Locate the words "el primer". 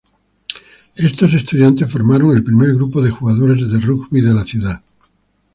2.35-2.73